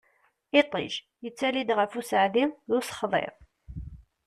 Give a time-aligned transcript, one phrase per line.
[0.59, 0.91] Iṭij
[1.23, 3.25] yettali-d ɣef useɛdi d usexḍi.